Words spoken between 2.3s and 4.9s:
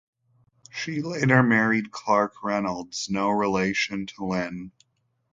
Reynolds (no relation to Lynn).